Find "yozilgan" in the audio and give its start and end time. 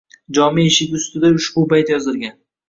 1.95-2.35